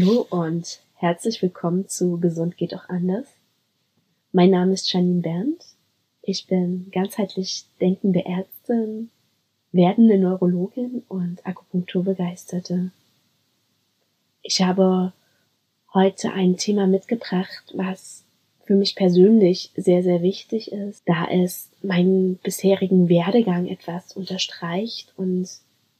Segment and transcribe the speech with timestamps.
[0.00, 3.26] Hallo und herzlich willkommen zu Gesund geht auch anders.
[4.30, 5.64] Mein Name ist Janine Berndt.
[6.22, 9.10] Ich bin ganzheitlich denkende Ärztin,
[9.72, 12.92] werdende Neurologin und Akupunkturbegeisterte.
[14.42, 15.14] Ich habe
[15.92, 18.22] heute ein Thema mitgebracht, was
[18.66, 25.48] für mich persönlich sehr, sehr wichtig ist, da es meinen bisherigen Werdegang etwas unterstreicht und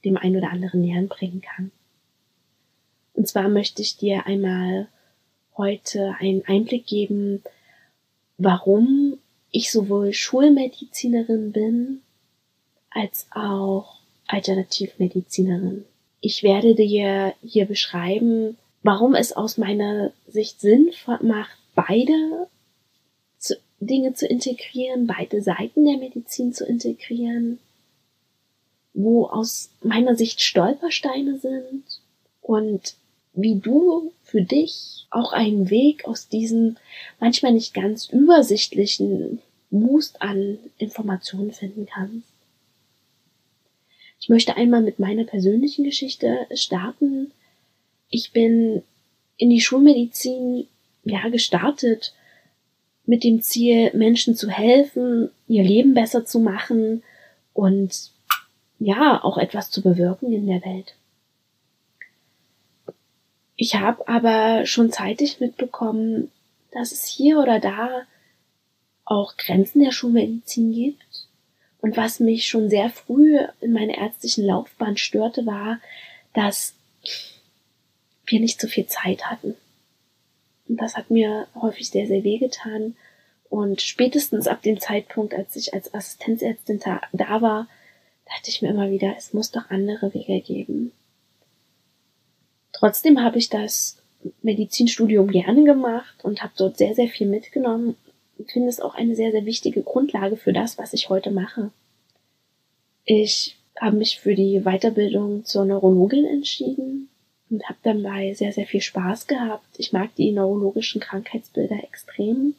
[0.04, 1.72] dem einen oder anderen nähern bringen kann.
[3.18, 4.86] Und zwar möchte ich dir einmal
[5.56, 7.42] heute einen Einblick geben,
[8.36, 9.18] warum
[9.50, 12.00] ich sowohl Schulmedizinerin bin
[12.90, 13.96] als auch
[14.28, 15.84] Alternativmedizinerin.
[16.20, 22.46] Ich werde dir hier beschreiben, warum es aus meiner Sicht Sinn macht, beide
[23.80, 27.58] Dinge zu integrieren, beide Seiten der Medizin zu integrieren,
[28.94, 31.82] wo aus meiner Sicht Stolpersteine sind
[32.42, 32.94] und
[33.40, 36.76] wie du für dich auch einen Weg aus diesem
[37.20, 42.28] manchmal nicht ganz übersichtlichen Wust an Informationen finden kannst.
[44.20, 47.30] Ich möchte einmal mit meiner persönlichen Geschichte starten.
[48.10, 48.82] Ich bin
[49.36, 50.66] in die Schulmedizin
[51.04, 52.14] ja gestartet
[53.06, 57.02] mit dem Ziel, Menschen zu helfen, ihr Leben besser zu machen
[57.54, 58.10] und
[58.80, 60.94] ja, auch etwas zu bewirken in der Welt.
[63.60, 66.30] Ich habe aber schon zeitig mitbekommen,
[66.70, 68.02] dass es hier oder da
[69.04, 71.26] auch Grenzen der Schulmedizin gibt.
[71.80, 75.80] Und was mich schon sehr früh in meiner ärztlichen Laufbahn störte, war,
[76.34, 76.74] dass
[78.26, 79.56] wir nicht so viel Zeit hatten.
[80.68, 82.94] Und das hat mir häufig sehr, sehr weh getan.
[83.50, 87.66] Und spätestens ab dem Zeitpunkt, als ich als Assistenzärztin da, war,
[88.24, 90.92] dachte ich mir immer wieder, es muss doch andere Wege geben.
[92.78, 93.96] Trotzdem habe ich das
[94.42, 97.96] Medizinstudium gerne gemacht und habe dort sehr, sehr viel mitgenommen
[98.38, 101.72] und finde es auch eine sehr, sehr wichtige Grundlage für das, was ich heute mache.
[103.04, 107.08] Ich habe mich für die Weiterbildung zur Neurologin entschieden
[107.50, 109.66] und habe dabei sehr, sehr viel Spaß gehabt.
[109.78, 112.54] Ich mag die neurologischen Krankheitsbilder extrem.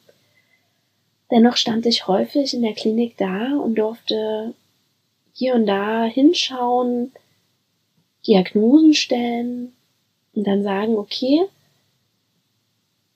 [1.30, 4.52] Dennoch stand ich häufig in der Klinik da und durfte
[5.32, 7.12] hier und da hinschauen,
[8.26, 9.72] Diagnosen stellen
[10.40, 11.42] und dann sagen, okay,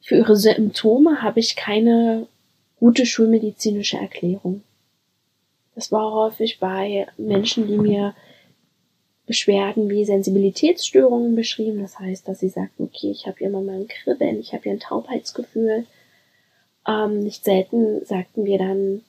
[0.02, 2.26] für ihre Symptome habe ich keine
[2.78, 4.62] gute schulmedizinische Erklärung.
[5.74, 8.14] Das war häufig bei Menschen, die mir
[9.26, 11.80] Beschwerden wie Sensibilitätsstörungen beschrieben.
[11.80, 14.72] Das heißt, dass sie sagten, okay, ich habe hier mal ein Kribbeln, ich habe hier
[14.72, 15.86] ein Taubheitsgefühl.
[16.86, 19.00] Ähm, nicht selten sagten wir dann,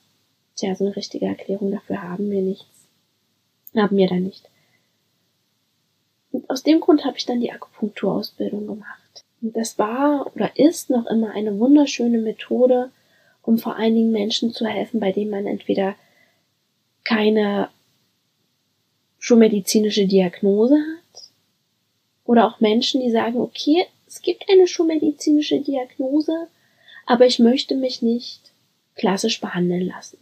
[0.54, 2.88] tja, so eine richtige Erklärung dafür haben wir nichts.
[3.76, 4.48] Haben wir da nicht.
[6.32, 9.24] Und aus dem Grund habe ich dann die Akupunkturausbildung gemacht.
[9.42, 12.90] Und das war oder ist noch immer eine wunderschöne Methode,
[13.42, 15.94] um vor allen Dingen Menschen zu helfen, bei denen man entweder
[17.04, 17.68] keine
[19.18, 21.22] schulmedizinische Diagnose hat
[22.24, 26.48] oder auch Menschen, die sagen, okay, es gibt eine schulmedizinische Diagnose,
[27.06, 28.40] aber ich möchte mich nicht
[28.96, 30.18] klassisch behandeln lassen.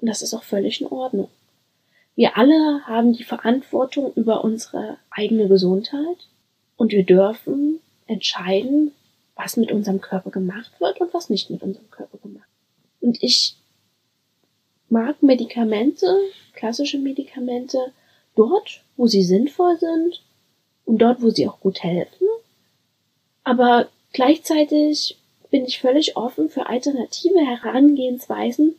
[0.00, 1.28] Und das ist auch völlig in Ordnung.
[2.16, 6.28] Wir alle haben die Verantwortung über unsere eigene Gesundheit
[6.76, 8.92] und wir dürfen entscheiden,
[9.36, 12.48] was mit unserem Körper gemacht wird und was nicht mit unserem Körper gemacht
[13.00, 13.08] wird.
[13.08, 13.56] Und ich
[14.88, 16.06] mag Medikamente,
[16.52, 17.92] klassische Medikamente,
[18.34, 20.22] dort, wo sie sinnvoll sind
[20.84, 22.26] und dort, wo sie auch gut helfen.
[23.44, 25.16] Aber gleichzeitig
[25.50, 28.78] bin ich völlig offen für alternative Herangehensweisen,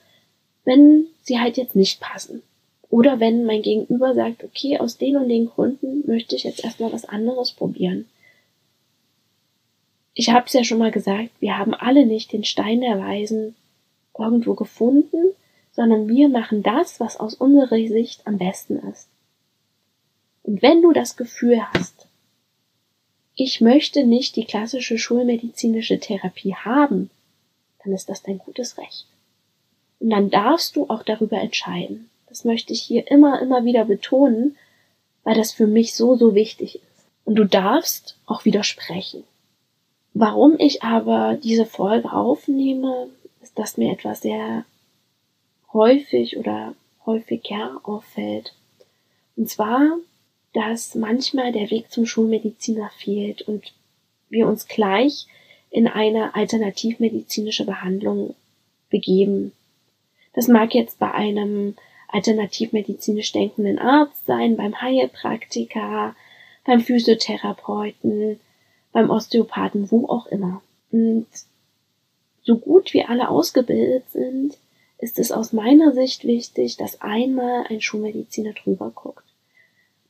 [0.63, 2.43] wenn sie halt jetzt nicht passen.
[2.91, 6.91] Oder wenn mein Gegenüber sagt, okay, aus den und den Gründen möchte ich jetzt erstmal
[6.91, 8.05] was anderes probieren.
[10.13, 13.55] Ich habe es ja schon mal gesagt, wir haben alle nicht den Stein der Weisen
[14.19, 15.33] irgendwo gefunden,
[15.71, 19.07] sondern wir machen das, was aus unserer Sicht am besten ist.
[20.43, 22.07] Und wenn du das Gefühl hast,
[23.35, 27.09] ich möchte nicht die klassische schulmedizinische Therapie haben,
[27.85, 29.05] dann ist das dein gutes Recht.
[30.01, 32.09] Und dann darfst du auch darüber entscheiden.
[32.31, 34.55] Das möchte ich hier immer, immer wieder betonen,
[35.25, 37.05] weil das für mich so, so wichtig ist.
[37.25, 39.25] Und du darfst auch widersprechen.
[40.13, 43.09] Warum ich aber diese Folge aufnehme,
[43.41, 44.63] ist, dass mir etwas sehr
[45.73, 46.73] häufig oder
[47.05, 48.53] häufiger auffällt.
[49.35, 49.97] Und zwar
[50.53, 53.73] dass manchmal der Weg zum Schulmediziner fehlt und
[54.29, 55.27] wir uns gleich
[55.69, 58.35] in eine alternativmedizinische Behandlung
[58.89, 59.53] begeben.
[60.33, 61.75] Das mag jetzt bei einem
[62.11, 66.15] alternativmedizinisch denkenden Arzt sein, beim Heilpraktiker,
[66.65, 68.39] beim Physiotherapeuten,
[68.91, 70.61] beim Osteopathen, wo auch immer.
[70.91, 71.27] Und
[72.43, 74.57] so gut wir alle ausgebildet sind,
[74.97, 79.23] ist es aus meiner Sicht wichtig, dass einmal ein Schulmediziner drüber guckt.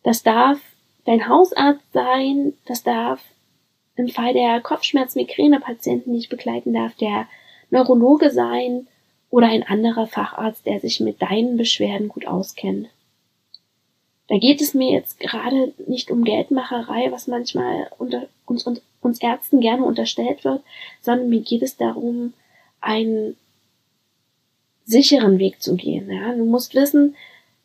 [0.04, 0.60] Das darf
[1.06, 3.22] dein Hausarzt sein, das darf
[3.96, 7.28] im Fall der Kopfschmerz-Migräne-Patienten, die ich begleiten darf, der
[7.70, 8.88] Neurologe sein
[9.32, 12.90] oder ein anderer Facharzt, der sich mit deinen Beschwerden gut auskennt.
[14.28, 18.66] Da geht es mir jetzt gerade nicht um Geldmacherei, was manchmal unter uns,
[19.02, 20.62] uns Ärzten gerne unterstellt wird,
[21.02, 22.34] sondern mir geht es darum,
[22.80, 23.36] einen
[24.86, 26.10] sicheren Weg zu gehen.
[26.12, 26.34] Ja?
[26.34, 27.16] Du musst wissen,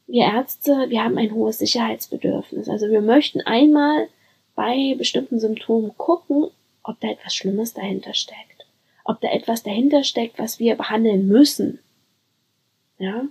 [0.07, 2.69] wir Ärzte, wir haben ein hohes Sicherheitsbedürfnis.
[2.69, 4.09] Also wir möchten einmal
[4.55, 6.49] bei bestimmten Symptomen gucken,
[6.83, 8.56] ob da etwas Schlimmes dahinter steckt.
[9.09, 11.79] Ob da etwas dahinter steckt, was wir behandeln müssen.
[12.99, 13.27] Ja?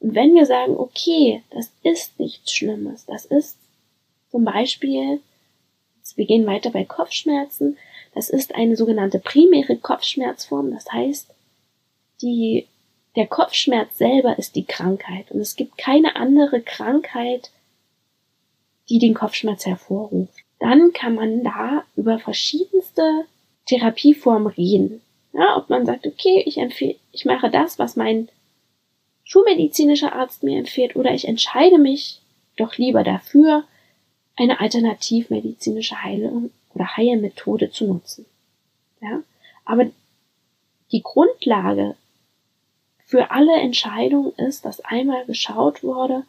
[0.00, 3.56] Und wenn wir sagen, okay, das ist nichts Schlimmes, das ist
[4.30, 5.20] zum Beispiel,
[6.14, 7.76] wir gehen weiter bei Kopfschmerzen,
[8.14, 11.28] das ist eine sogenannte primäre Kopfschmerzform, das heißt,
[12.22, 12.66] die,
[13.16, 17.50] der Kopfschmerz selber ist die Krankheit und es gibt keine andere Krankheit,
[18.88, 20.38] die den Kopfschmerz hervorruft.
[20.60, 23.24] Dann kann man da über verschiedenste
[23.68, 25.00] Therapieformen reden.
[25.32, 28.28] Ja, ob man sagt, okay, ich empfehle, ich mache das, was mein
[29.24, 32.20] schulmedizinischer Arzt mir empfiehlt, oder ich entscheide mich
[32.56, 33.64] doch lieber dafür,
[34.36, 38.24] eine alternativmedizinische Heilung oder Heilmethode zu nutzen.
[39.00, 39.22] Ja?
[39.64, 39.86] Aber
[40.90, 41.94] die Grundlage
[43.04, 46.24] für alle Entscheidungen ist, dass einmal geschaut wurde,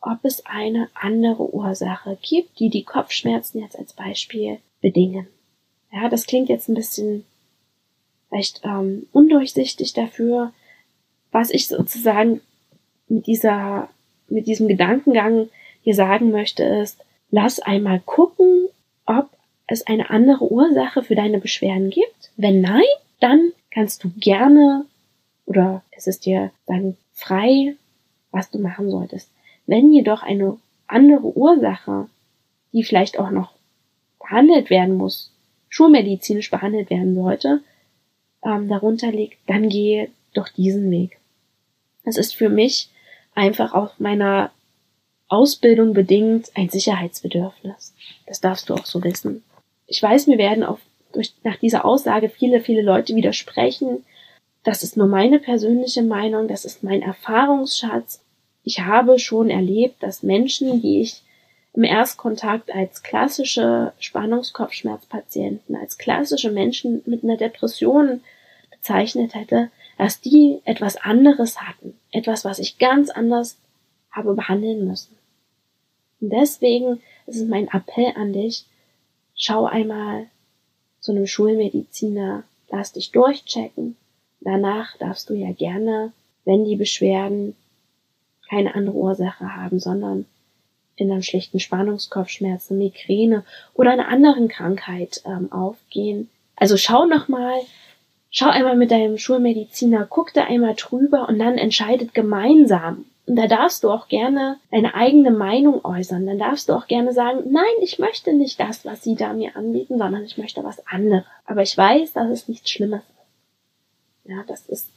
[0.00, 5.28] ob es eine andere Ursache gibt, die die Kopfschmerzen jetzt als Beispiel bedingen.
[5.92, 7.24] Ja, das klingt jetzt ein bisschen
[8.28, 10.52] vielleicht ähm, undurchsichtig dafür,
[11.32, 12.40] was ich sozusagen
[13.08, 13.88] mit dieser,
[14.28, 15.48] mit diesem Gedankengang
[15.82, 16.98] hier sagen möchte, ist,
[17.30, 18.68] lass einmal gucken,
[19.06, 19.28] ob
[19.66, 22.30] es eine andere Ursache für deine Beschwerden gibt.
[22.36, 22.82] Wenn nein,
[23.20, 24.84] dann kannst du gerne
[25.46, 27.76] oder es ist dir dann frei,
[28.30, 29.30] was du machen solltest.
[29.66, 32.08] Wenn jedoch eine andere Ursache,
[32.72, 33.52] die vielleicht auch noch
[34.18, 35.32] behandelt werden muss,
[35.68, 37.60] schulmedizinisch behandelt werden sollte,
[38.44, 41.18] ähm, darunter liegt, dann gehe doch diesen Weg.
[42.04, 42.90] Es ist für mich
[43.34, 44.50] einfach auf meiner
[45.28, 47.94] Ausbildung bedingt ein Sicherheitsbedürfnis.
[48.26, 49.42] Das darfst du auch so wissen.
[49.86, 50.80] Ich weiß, mir werden auf,
[51.12, 54.04] durch, nach dieser Aussage viele, viele Leute widersprechen.
[54.62, 58.22] Das ist nur meine persönliche Meinung, das ist mein Erfahrungsschatz.
[58.62, 61.22] Ich habe schon erlebt, dass Menschen, die ich
[61.76, 68.22] im Erstkontakt als klassische Spannungskopfschmerzpatienten, als klassische Menschen mit einer Depression
[68.70, 73.58] bezeichnet hätte, dass die etwas anderes hatten, etwas, was ich ganz anders
[74.10, 75.16] habe behandeln müssen.
[76.20, 78.64] Und deswegen ist es mein Appell an dich,
[79.34, 80.26] schau einmal
[81.00, 83.96] zu einem Schulmediziner, lass dich durchchecken.
[84.40, 86.12] Danach darfst du ja gerne,
[86.46, 87.54] wenn die Beschwerden
[88.48, 90.24] keine andere Ursache haben, sondern
[90.96, 93.44] in einem schlichten Spannungskopfschmerzen, Migräne
[93.74, 96.28] oder einer anderen Krankheit ähm, aufgehen.
[96.56, 97.60] Also schau nochmal,
[98.30, 103.04] schau einmal mit deinem Schulmediziner, guck da einmal drüber und dann entscheidet gemeinsam.
[103.26, 106.26] Und da darfst du auch gerne deine eigene Meinung äußern.
[106.26, 109.56] Dann darfst du auch gerne sagen, nein, ich möchte nicht das, was sie da mir
[109.56, 111.24] anbieten, sondern ich möchte was anderes.
[111.44, 114.30] Aber ich weiß, dass es nichts Schlimmes ist.
[114.30, 114.88] Ja, das ist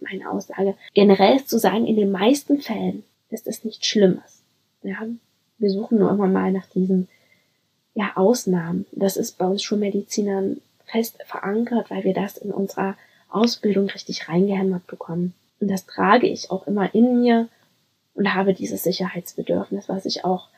[0.00, 0.74] meine Aussage.
[0.94, 4.42] Generell ist zu sagen, in den meisten Fällen ist es nichts Schlimmes.
[4.82, 5.06] Ja,
[5.60, 7.08] wir suchen nur immer mal nach diesen
[7.94, 8.86] ja, Ausnahmen.
[8.92, 12.96] Das ist bei uns Schulmedizinern fest verankert, weil wir das in unserer
[13.28, 15.34] Ausbildung richtig reingehämmert bekommen.
[15.60, 17.48] Und das trage ich auch immer in mir
[18.14, 20.48] und habe dieses Sicherheitsbedürfnis, was ich auch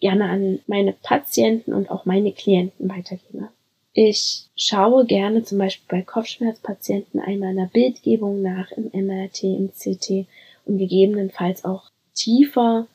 [0.00, 3.48] gerne an meine Patienten und auch meine Klienten weitergebe.
[3.92, 9.70] Ich schaue gerne zum Beispiel bei Kopfschmerzpatienten einmal in der Bildgebung nach, im MRT, im
[9.72, 10.26] CT
[10.64, 12.86] und gegebenenfalls auch tiefer,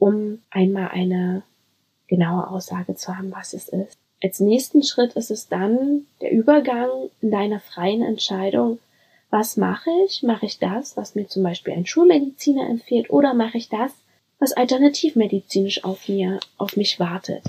[0.00, 1.42] um einmal eine
[2.08, 3.96] genaue Aussage zu haben, was es ist.
[4.22, 6.90] Als nächsten Schritt ist es dann der Übergang
[7.20, 8.80] in deiner freien Entscheidung,
[9.30, 10.24] was mache ich?
[10.24, 13.92] Mache ich das, was mir zum Beispiel ein Schulmediziner empfiehlt, oder mache ich das,
[14.40, 17.44] was alternativmedizinisch auf mir, auf mich wartet?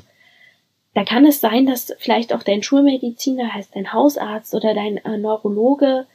[0.93, 5.17] Da kann es sein, dass vielleicht auch dein Schulmediziner, heißt dein Hausarzt oder dein äh,
[5.17, 6.05] Neurologe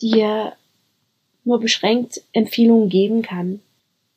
[0.00, 0.52] dir
[1.44, 3.60] nur beschränkt Empfehlungen geben kann.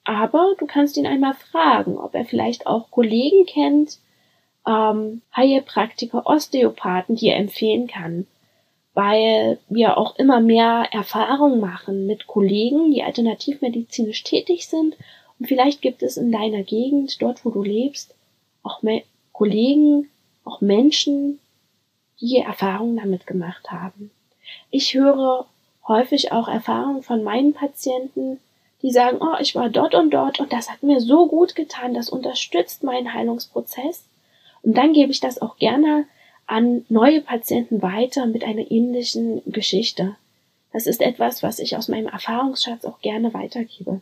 [0.03, 3.99] Aber du kannst ihn einmal fragen, ob er vielleicht auch Kollegen kennt,
[4.67, 8.27] ähm, Heilpraktiker, Osteopathen, die er empfehlen kann,
[8.93, 14.95] weil wir auch immer mehr Erfahrung machen mit Kollegen, die alternativmedizinisch tätig sind
[15.39, 18.15] und vielleicht gibt es in deiner Gegend, dort wo du lebst,
[18.61, 20.09] auch Me Kollegen,
[20.45, 21.39] auch Menschen,
[22.21, 24.11] die Erfahrungen damit gemacht haben.
[24.69, 25.47] Ich höre
[25.87, 28.39] häufig auch Erfahrungen von meinen Patienten,
[28.83, 31.93] die sagen, oh, ich war dort und dort und das hat mir so gut getan,
[31.93, 34.05] das unterstützt meinen Heilungsprozess.
[34.61, 36.05] Und dann gebe ich das auch gerne
[36.45, 40.17] an neue Patienten weiter mit einer ähnlichen Geschichte.
[40.73, 44.01] Das ist etwas, was ich aus meinem Erfahrungsschatz auch gerne weitergebe.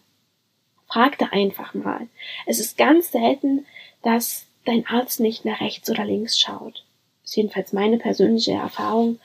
[0.87, 2.07] Fragte einfach mal.
[2.47, 3.65] Es ist ganz selten,
[4.01, 6.83] dass dein Arzt nicht nach rechts oder links schaut.
[7.21, 9.19] Das ist jedenfalls meine persönliche Erfahrung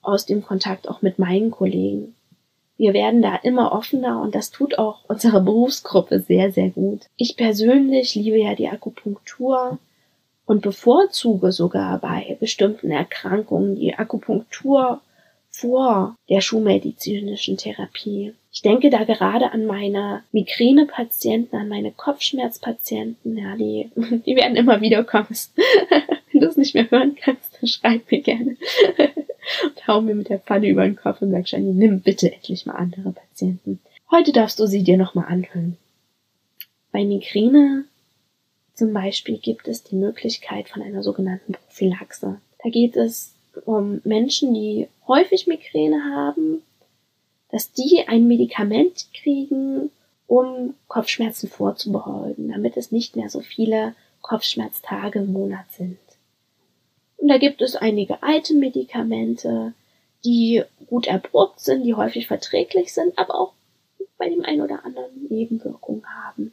[0.00, 2.14] aus dem Kontakt auch mit meinen Kollegen.
[2.76, 7.02] Wir werden da immer offener und das tut auch unsere Berufsgruppe sehr, sehr gut.
[7.16, 9.78] Ich persönlich liebe ja die Akupunktur
[10.46, 15.00] und bevorzuge sogar bei bestimmten Erkrankungen die Akupunktur
[15.50, 18.34] vor der schulmedizinischen Therapie.
[18.50, 23.90] Ich denke da gerade an meine Migränepatienten, an meine Kopfschmerzpatienten, ja, die,
[24.26, 25.28] die werden immer wieder kommen.
[26.42, 28.56] Du es nicht mehr hören kannst, dann schreib mir gerne.
[29.62, 32.66] und hau mir mit der Pfanne über den Kopf und sag, Shani, nimm bitte endlich
[32.66, 33.78] mal andere Patienten.
[34.10, 35.76] Heute darfst du sie dir nochmal anhören.
[36.90, 37.84] Bei Migräne
[38.74, 42.40] zum Beispiel gibt es die Möglichkeit von einer sogenannten Prophylaxe.
[42.60, 46.64] Da geht es um Menschen, die häufig Migräne haben,
[47.52, 49.92] dass die ein Medikament kriegen,
[50.26, 55.98] um Kopfschmerzen vorzubeugen, damit es nicht mehr so viele Kopfschmerztage im Monat sind.
[57.22, 59.74] Und da gibt es einige alte Medikamente,
[60.24, 63.52] die gut erprobt sind, die häufig verträglich sind, aber auch
[64.18, 66.52] bei dem einen oder anderen Nebenwirkungen haben.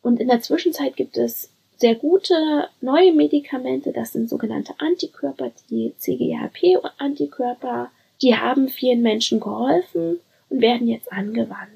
[0.00, 2.34] Und in der Zwischenzeit gibt es sehr gute
[2.80, 7.90] neue Medikamente, das sind sogenannte Antikörper, die CGRP-Antikörper,
[8.22, 11.68] die haben vielen Menschen geholfen und werden jetzt angewandt.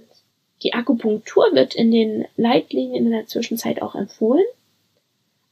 [0.62, 4.47] Die Akupunktur wird in den Leitlinien in der Zwischenzeit auch empfohlen,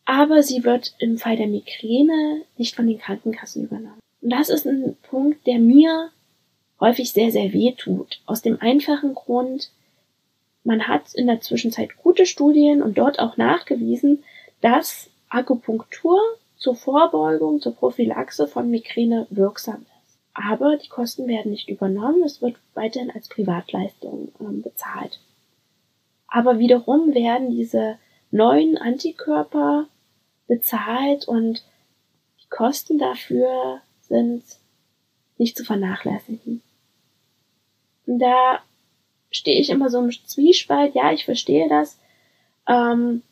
[0.07, 4.01] aber sie wird im Fall der Migräne nicht von den Krankenkassen übernommen.
[4.23, 6.11] Und das ist ein Punkt, der mir
[6.81, 8.21] häufig sehr, sehr weh tut.
[8.25, 9.71] Aus dem einfachen Grund,
[10.65, 14.23] man hat in der Zwischenzeit gute Studien und dort auch nachgewiesen,
[14.61, 16.21] dass Akupunktur
[16.57, 20.19] zur Vorbeugung, zur Prophylaxe von Migräne wirksam ist.
[20.35, 25.19] Aber die Kosten werden nicht übernommen, es wird weiterhin als Privatleistung ähm, bezahlt.
[26.29, 27.99] Aber wiederum werden diese
[28.31, 29.89] neuen Antikörper
[30.47, 31.63] bezahlt und
[32.43, 34.43] die Kosten dafür sind
[35.39, 36.63] nicht zu vernachlässigen.
[38.07, 38.61] Und da
[39.31, 41.99] stehe ich immer so im Zwiespalt, ja, ich verstehe das,
[42.69, 43.23] ähm,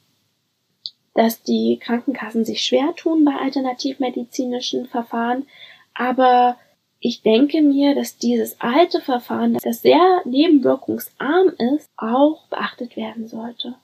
[1.15, 5.47] dass die Krankenkassen sich schwer tun bei alternativmedizinischen Verfahren,
[5.95, 6.59] aber
[6.99, 13.77] ich denke mir, dass dieses alte Verfahren, das sehr nebenwirkungsarm ist, auch beachtet werden sollte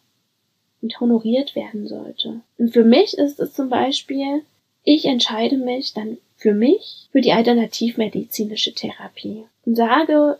[0.82, 2.40] und honoriert werden sollte.
[2.58, 4.42] Und für mich ist es zum Beispiel,
[4.82, 10.38] ich entscheide mich dann für mich für die alternativmedizinische Therapie und sage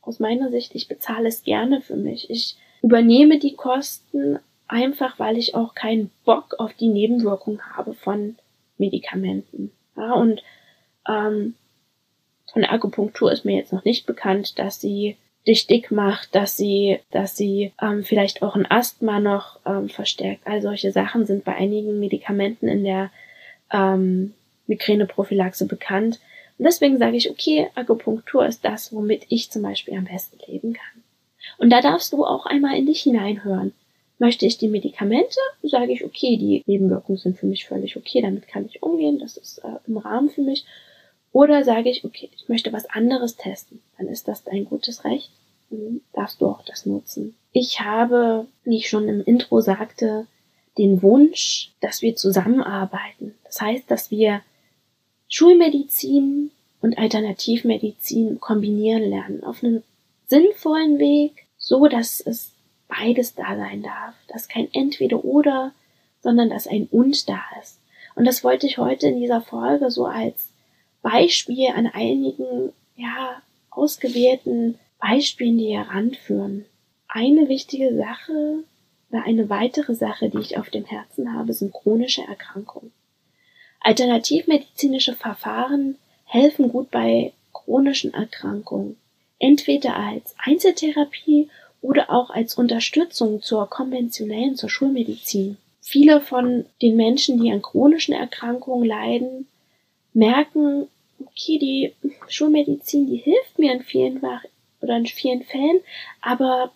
[0.00, 2.28] aus meiner Sicht, ich bezahle es gerne für mich.
[2.30, 8.36] Ich übernehme die Kosten einfach, weil ich auch keinen Bock auf die Nebenwirkung habe von
[8.78, 9.70] Medikamenten.
[9.96, 10.42] Ja, und
[11.08, 11.54] ähm,
[12.52, 16.56] von der Akupunktur ist mir jetzt noch nicht bekannt, dass sie dich dick macht, dass
[16.56, 20.46] sie, dass sie ähm, vielleicht auch ein Asthma noch ähm, verstärkt.
[20.46, 23.10] All solche Sachen sind bei einigen Medikamenten in der
[23.72, 24.34] ähm,
[24.66, 26.20] Migräneprophylaxe bekannt.
[26.58, 30.74] Und deswegen sage ich, okay, Akupunktur ist das, womit ich zum Beispiel am besten leben
[30.74, 31.02] kann.
[31.58, 33.72] Und da darfst du auch einmal in dich hineinhören.
[34.18, 38.46] Möchte ich die Medikamente, sage ich, okay, die Nebenwirkungen sind für mich völlig okay, damit
[38.46, 40.64] kann ich umgehen, das ist äh, im Rahmen für mich.
[41.32, 45.30] Oder sage ich, okay, ich möchte was anderes testen, dann ist das dein gutes Recht,
[45.70, 47.34] dann darfst du auch das nutzen.
[47.52, 50.26] Ich habe, wie ich schon im Intro sagte,
[50.78, 53.34] den Wunsch, dass wir zusammenarbeiten.
[53.44, 54.42] Das heißt, dass wir
[55.28, 59.82] Schulmedizin und Alternativmedizin kombinieren lernen auf einem
[60.26, 62.52] sinnvollen Weg, so dass es
[62.88, 65.72] beides da sein darf, dass kein entweder oder,
[66.22, 67.78] sondern dass ein und da ist.
[68.14, 70.51] Und das wollte ich heute in dieser Folge so als
[71.02, 76.64] Beispiel an einigen, ja, ausgewählten Beispielen die heranführen.
[77.08, 78.64] Eine wichtige Sache
[79.10, 82.92] oder eine weitere Sache, die ich auf dem Herzen habe, sind chronische Erkrankungen.
[83.80, 88.96] Alternativmedizinische Verfahren helfen gut bei chronischen Erkrankungen,
[89.38, 95.56] entweder als Einzeltherapie oder auch als Unterstützung zur konventionellen, zur Schulmedizin.
[95.80, 99.48] Viele von den Menschen, die an chronischen Erkrankungen leiden,
[100.12, 100.88] merken,
[101.20, 101.94] okay, die
[102.28, 104.20] Schulmedizin, die hilft mir in vielen
[104.80, 105.80] oder in vielen Fällen,
[106.20, 106.72] aber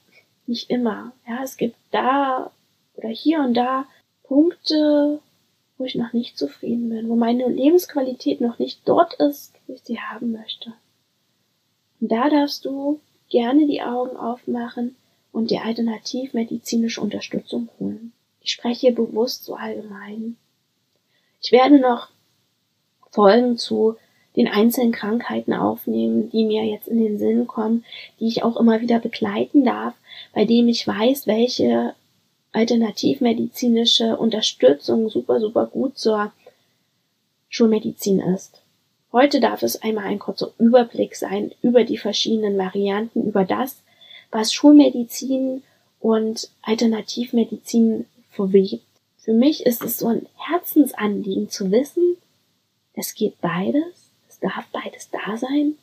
[0.47, 1.12] nicht immer.
[1.28, 2.50] Ja, es gibt da
[2.95, 3.87] oder hier und da
[4.23, 5.21] Punkte,
[5.78, 9.83] wo ich noch nicht zufrieden bin, wo meine Lebensqualität noch nicht dort ist, wo ich
[9.83, 10.73] sie haben möchte.
[12.00, 14.97] Und da darfst du gerne die Augen aufmachen
[15.33, 18.12] und dir alternativmedizinische Unterstützung holen.
[18.40, 20.37] Ich spreche bewusst so allgemein.
[21.43, 22.09] Ich werde noch
[23.16, 23.96] Folgen zu
[24.37, 27.82] den einzelnen Krankheiten aufnehmen, die mir jetzt in den Sinn kommen,
[28.20, 29.94] die ich auch immer wieder begleiten darf,
[30.35, 31.94] bei dem ich weiß, welche
[32.52, 36.30] alternativmedizinische Unterstützung super, super gut zur
[37.49, 38.61] Schulmedizin ist.
[39.12, 43.76] Heute darf es einmal ein kurzer Überblick sein über die verschiedenen Varianten, über das,
[44.30, 45.62] was Schulmedizin
[46.00, 48.85] und Alternativmedizin verwebt.
[49.16, 52.15] Für mich ist es so ein Herzensanliegen zu wissen,
[52.96, 55.74] es geht beides, es darf beides da sein.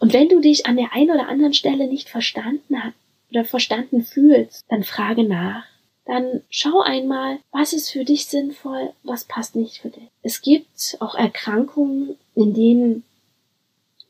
[0.00, 2.96] Und wenn du dich an der einen oder anderen Stelle nicht verstanden hast
[3.30, 5.64] oder verstanden fühlst, dann frage nach.
[6.06, 10.08] Dann schau einmal, was ist für dich sinnvoll, was passt nicht für dich.
[10.22, 13.04] Es gibt auch Erkrankungen, in denen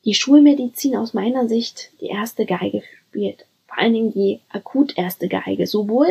[0.04, 3.44] die Schulmedizin aus meiner Sicht die erste Geige spielt.
[3.66, 6.08] Vor allen Dingen die akut erste Geige, sowohl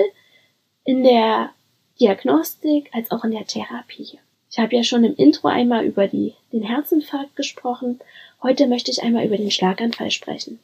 [0.83, 1.51] in der
[1.99, 4.19] Diagnostik als auch in der Therapie.
[4.51, 7.99] Ich habe ja schon im Intro einmal über die, den Herzinfarkt gesprochen.
[8.41, 10.59] Heute möchte ich einmal über den Schlaganfall sprechen.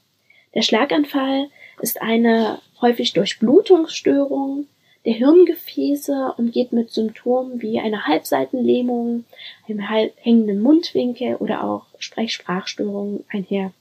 [0.56, 1.50] Der Schlaganfall
[1.82, 4.68] ist eine häufig Durchblutungsstörung
[5.06, 9.24] der Hirngefäße und geht mit Symptomen wie einer Halbseitenlähmung,
[9.68, 13.72] einem hängenden Mundwinkel oder auch Sprechsprachstörungen einher.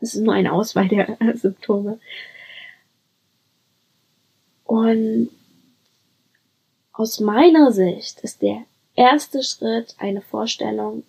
[0.00, 1.98] Das ist nur eine Auswahl der Symptome.
[4.64, 5.30] Und
[6.92, 8.62] aus meiner Sicht ist der
[8.94, 11.04] erste Schritt eine Vorstellung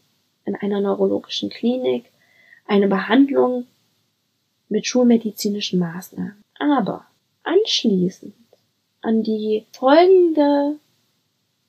[0.45, 2.05] in einer neurologischen Klinik,
[2.67, 3.67] eine Behandlung
[4.69, 6.43] mit schulmedizinischen Maßnahmen.
[6.59, 7.05] Aber
[7.43, 8.33] anschließend
[9.01, 10.79] an die folgende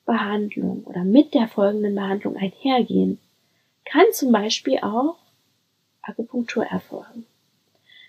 [0.07, 3.19] Behandlung oder mit der folgenden Behandlung einhergehen,
[3.85, 5.17] kann zum Beispiel auch
[6.03, 7.27] Akupunktur erfolgen.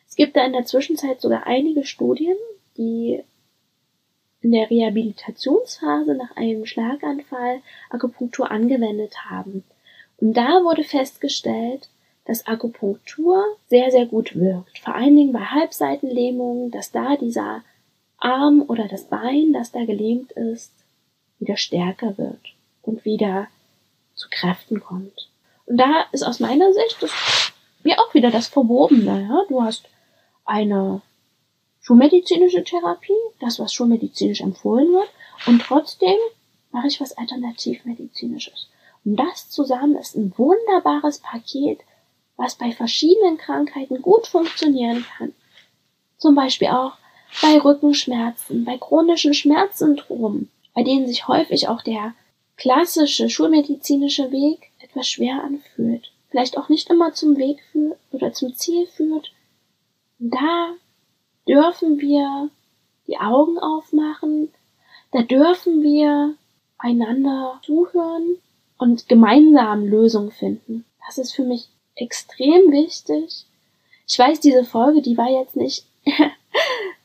[0.08, 2.38] Es gibt da in der Zwischenzeit sogar einige Studien,
[2.78, 3.24] die
[4.42, 9.64] in der Rehabilitationsphase nach einem Schlaganfall Akupunktur angewendet haben.
[10.18, 11.90] Und da wurde festgestellt,
[12.26, 14.80] dass Akupunktur sehr, sehr gut wirkt.
[14.80, 17.64] Vor allen Dingen bei Halbseitenlähmungen, dass da dieser
[18.18, 20.72] Arm oder das Bein, das da gelähmt ist,
[21.40, 22.42] wieder stärker wird
[22.82, 23.48] und wieder
[24.16, 25.30] zu Kräften kommt.
[25.66, 29.28] Und da ist aus meiner Sicht das mir auch wieder das Verwobene.
[29.30, 29.44] Ja?
[29.48, 29.88] Du hast
[30.46, 31.02] eine
[31.88, 35.08] schulmedizinische Therapie, das, was schulmedizinisch empfohlen wird,
[35.46, 36.18] und trotzdem
[36.72, 38.68] mache ich was alternativmedizinisches.
[39.06, 41.80] Und das zusammen ist ein wunderbares Paket,
[42.36, 45.34] was bei verschiedenen Krankheiten gut funktionieren kann.
[46.18, 46.98] Zum Beispiel auch
[47.42, 52.14] bei Rückenschmerzen, bei chronischen Schmerzsyndromen, bei denen sich häufig auch der
[52.58, 58.54] klassische schulmedizinische Weg etwas schwer anfühlt, vielleicht auch nicht immer zum Weg führt oder zum
[58.56, 59.32] Ziel führt.
[60.20, 60.74] Da
[61.48, 62.50] dürfen wir
[63.08, 64.50] die Augen aufmachen,
[65.12, 66.36] da dürfen wir
[66.78, 68.38] einander zuhören
[68.78, 70.86] und gemeinsam Lösungen finden.
[71.06, 73.46] Das ist für mich extrem wichtig.
[74.08, 75.86] Ich weiß, diese Folge, die war jetzt nicht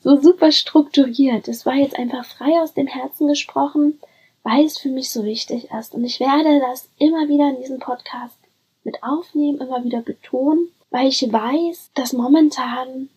[0.00, 1.48] so super strukturiert.
[1.48, 3.98] Es war jetzt einfach frei aus dem Herzen gesprochen,
[4.42, 5.94] weil es für mich so wichtig ist.
[5.94, 8.36] Und ich werde das immer wieder in diesem Podcast
[8.84, 13.08] mit aufnehmen, immer wieder betonen, weil ich weiß, dass momentan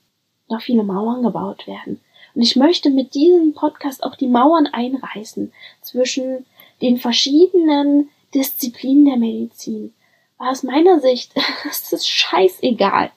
[0.50, 2.02] noch viele Mauern gebaut werden.
[2.34, 6.46] Und ich möchte mit diesem Podcast auch die Mauern einreißen zwischen
[6.82, 9.94] den verschiedenen Disziplinen der Medizin.
[10.38, 11.34] Aber aus meiner Sicht
[11.70, 13.12] ist es scheißegal,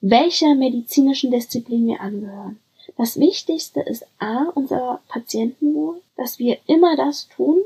[0.00, 2.60] welcher medizinischen Disziplin wir angehören.
[2.96, 7.62] Das Wichtigste ist A, unser Patientenwohl, dass wir immer das tun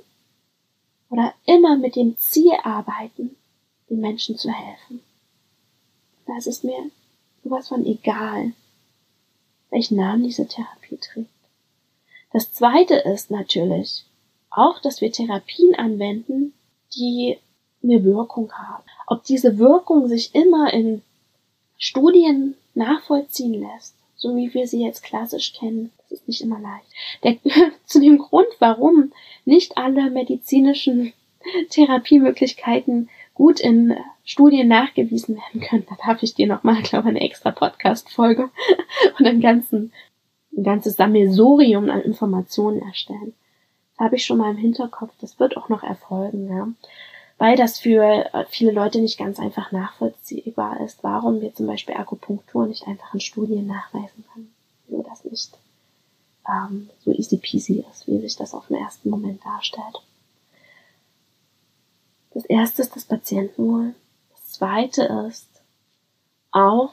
[1.10, 3.36] oder immer mit dem Ziel arbeiten,
[3.90, 5.02] den Menschen zu helfen.
[6.26, 6.90] Das ist mir
[7.44, 8.52] sowas von egal,
[9.70, 11.30] welchen Namen diese Therapie trägt.
[12.32, 14.04] Das zweite ist natürlich
[14.50, 16.52] auch, dass wir Therapien anwenden,
[16.96, 17.38] die
[17.82, 18.84] eine Wirkung haben.
[19.06, 21.02] Ob diese Wirkung sich immer in
[21.78, 26.86] Studien nachvollziehen lässt, so wie wir sie jetzt klassisch kennen, das ist nicht immer leicht.
[27.24, 29.12] Der, zu dem Grund, warum
[29.44, 31.12] nicht alle medizinischen
[31.70, 33.96] Therapiemöglichkeiten gut in
[34.30, 38.50] Studien nachgewiesen werden können, da darf ich dir nochmal, glaube ich, eine extra Podcast-Folge
[39.18, 39.92] und einen ganzen,
[40.56, 43.34] ein ganzes Sammelsurium an Informationen erstellen.
[43.96, 46.68] Das habe ich schon mal im Hinterkopf, das wird auch noch erfolgen, ja
[47.40, 51.94] weil das für äh, viele Leute nicht ganz einfach nachvollziehbar ist, warum wir zum Beispiel
[51.94, 54.52] Akupunktur nicht einfach in Studien nachweisen können.
[54.88, 55.56] Nur das nicht
[56.46, 60.02] ähm, so easy peasy ist, wie sich das auf den ersten Moment darstellt.
[62.34, 63.94] Das erste ist das Patientenwohl.
[64.60, 65.48] Zweite ist
[66.50, 66.92] auch,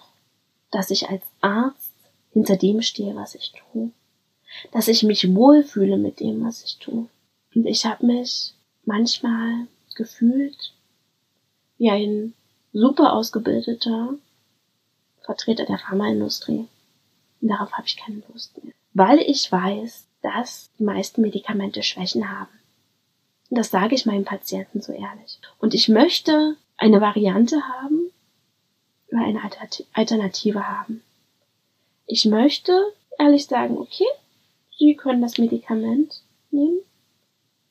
[0.71, 1.91] dass ich als Arzt
[2.31, 3.91] hinter dem stehe, was ich tue.
[4.71, 7.09] Dass ich mich wohlfühle mit dem, was ich tue.
[7.53, 8.53] Und ich habe mich
[8.85, 10.75] manchmal gefühlt
[11.77, 12.33] wie ein
[12.71, 14.13] super ausgebildeter
[15.23, 16.69] Vertreter der Pharmaindustrie.
[17.41, 18.73] Und darauf habe ich keine Lust mehr.
[18.93, 22.57] Weil ich weiß, dass die meisten Medikamente Schwächen haben.
[23.49, 25.41] Und das sage ich meinen Patienten so ehrlich.
[25.59, 28.11] Und ich möchte eine Variante haben
[29.11, 29.41] oder eine
[29.93, 31.03] Alternative haben.
[32.05, 34.05] Ich möchte ehrlich sagen, okay,
[34.77, 36.79] Sie können das Medikament nehmen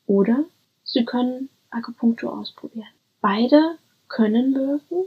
[0.05, 0.45] oder
[0.83, 2.87] Sie können Akupunktur ausprobieren.
[3.21, 5.05] Beide können wirken,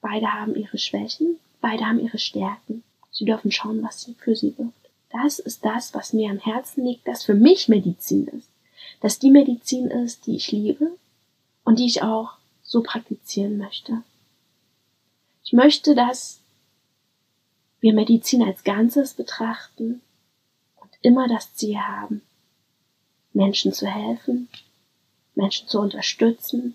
[0.00, 2.82] beide haben ihre Schwächen, beide haben ihre Stärken.
[3.10, 4.72] Sie dürfen schauen, was für sie wirkt.
[5.10, 8.48] Das ist das, was mir am Herzen liegt, das für mich Medizin ist.
[9.00, 10.96] Dass die Medizin ist, die ich liebe
[11.64, 12.37] und die ich auch
[12.68, 14.02] so praktizieren möchte.
[15.42, 16.40] Ich möchte, dass
[17.80, 20.02] wir Medizin als Ganzes betrachten
[20.76, 22.22] und immer das Ziel haben,
[23.32, 24.48] Menschen zu helfen,
[25.34, 26.74] Menschen zu unterstützen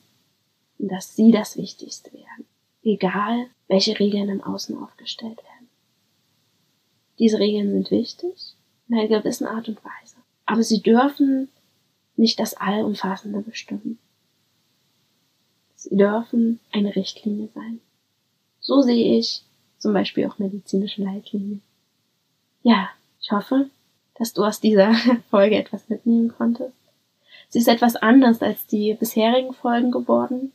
[0.79, 2.47] und dass sie das Wichtigste werden,
[2.83, 5.69] egal welche Regeln im Außen aufgestellt werden.
[7.19, 8.55] Diese Regeln sind wichtig
[8.87, 10.15] in einer gewissen Art und Weise,
[10.47, 11.49] aber sie dürfen
[12.15, 13.99] nicht das Allumfassende bestimmen.
[15.83, 17.81] Sie dürfen eine Richtlinie sein.
[18.61, 19.43] So sehe ich
[19.79, 21.61] zum Beispiel auch medizinische Leitlinien.
[22.61, 22.89] Ja,
[23.21, 23.69] ich hoffe,
[24.15, 24.93] dass du aus dieser
[25.29, 26.73] Folge etwas mitnehmen konntest.
[27.49, 30.53] Sie ist etwas anders als die bisherigen Folgen geworden.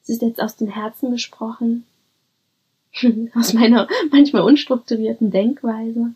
[0.00, 1.84] Sie ist jetzt aus dem Herzen gesprochen.
[3.34, 6.14] aus meiner manchmal unstrukturierten Denkweise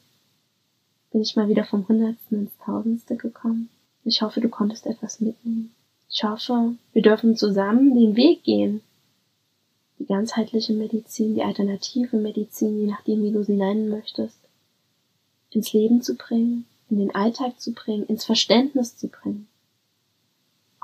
[1.10, 3.68] bin ich mal wieder vom Hundertsten ins Tausendste gekommen.
[4.04, 5.74] Ich hoffe, du konntest etwas mitnehmen.
[6.12, 8.82] Ich hoffe, wir dürfen zusammen den Weg gehen.
[9.98, 14.36] Die ganzheitliche Medizin, die alternative Medizin, je nachdem, wie du sie nennen möchtest,
[15.50, 19.46] ins Leben zu bringen, in den Alltag zu bringen, ins Verständnis zu bringen.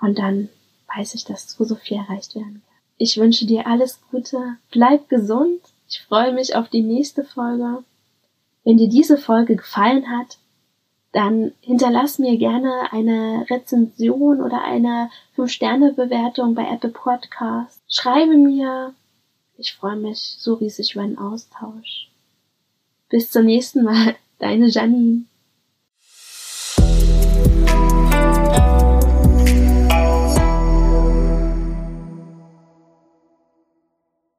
[0.01, 0.49] Und dann
[0.95, 2.77] weiß ich, dass so, so viel erreicht werden kann.
[2.99, 5.61] Ich wünsche dir alles Gute, bleib gesund.
[5.89, 7.83] Ich freue mich auf die nächste Folge.
[8.65, 10.39] Wenn dir diese Folge gefallen hat,
[11.17, 17.81] dann hinterlass mir gerne eine Rezension oder eine 5-Sterne-Bewertung bei Apple Podcast.
[17.89, 18.93] Schreibe mir.
[19.57, 22.11] Ich freue mich so riesig über einen Austausch.
[23.09, 24.15] Bis zum nächsten Mal.
[24.39, 25.25] Deine Janine.